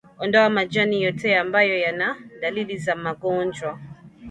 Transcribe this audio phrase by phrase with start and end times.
[0.19, 3.79] Ondoa majani yote ambayo yana dalili za magonjwa,